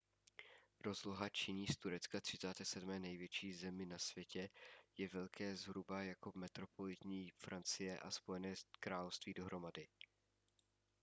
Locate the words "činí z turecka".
1.29-2.21